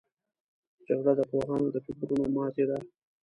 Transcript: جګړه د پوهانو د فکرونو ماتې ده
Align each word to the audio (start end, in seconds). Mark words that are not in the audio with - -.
جګړه 0.87 1.11
د 1.19 1.21
پوهانو 1.29 1.67
د 1.73 1.75
فکرونو 1.85 2.25
ماتې 2.35 2.63
ده 2.69 2.77